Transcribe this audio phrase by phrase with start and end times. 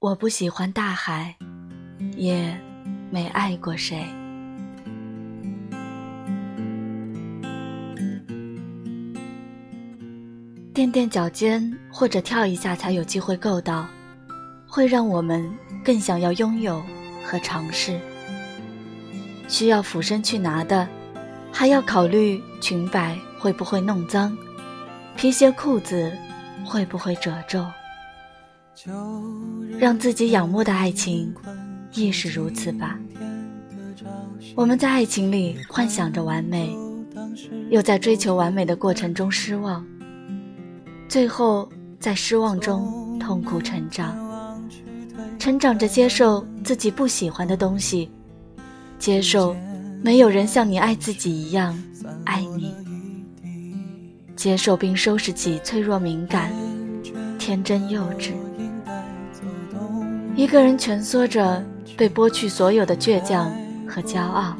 [0.00, 1.34] 我不喜欢大海，
[2.16, 2.56] 也
[3.10, 4.06] 没爱过谁。
[10.72, 13.88] 垫垫脚尖或者跳一下才有机会够到，
[14.68, 15.52] 会让我们
[15.84, 16.80] 更想要拥有
[17.24, 17.98] 和尝试。
[19.48, 20.86] 需要俯身去拿的，
[21.50, 24.38] 还要考虑裙摆会不会弄脏，
[25.16, 26.16] 皮鞋裤子
[26.64, 27.66] 会不会褶皱。
[29.78, 31.34] 让自己仰慕的爱情，
[31.94, 32.98] 亦是如此吧。
[34.54, 36.76] 我们在爱情里幻想着完美，
[37.70, 39.84] 又在追求完美的过程中失望，
[41.08, 44.16] 最后在失望中痛苦成长。
[45.38, 48.10] 成长着接受自己不喜欢的东西，
[48.98, 49.56] 接受
[50.02, 51.76] 没有人像你爱自己一样
[52.24, 52.74] 爱你，
[54.36, 56.52] 接受并收拾起脆弱敏感、
[57.38, 58.32] 天真幼稚。
[60.38, 61.60] 一个人蜷缩着，
[61.96, 63.52] 被剥去所有的倔强
[63.88, 64.56] 和骄傲。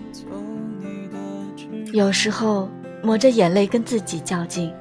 [1.92, 2.68] 有时候
[3.00, 4.72] 抹着眼泪跟自己较劲，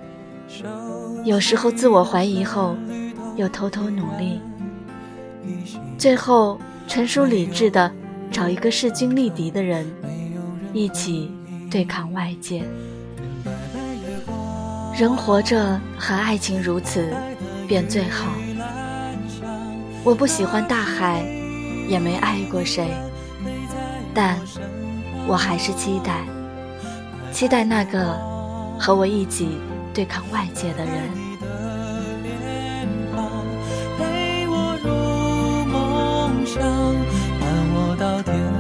[1.24, 2.76] 有时候自我怀疑后
[3.36, 4.42] 又偷偷努力，
[6.00, 7.92] 最后成熟理智的
[8.32, 9.86] 找一个势均力敌的人，
[10.74, 11.32] 一起
[11.70, 12.64] 对抗外界。
[14.98, 17.14] 人活着和爱情如此，
[17.68, 18.32] 便最好。
[20.08, 21.22] 我不喜欢大海，
[21.86, 22.88] 也没爱过谁，
[24.14, 24.40] 但
[25.28, 26.24] 我还是期待，
[27.30, 28.18] 期待那个
[28.80, 29.58] 和我一起
[29.94, 30.94] 对抗外界的人。
[33.98, 34.90] 陪我入
[35.66, 38.57] 梦，伴我到天。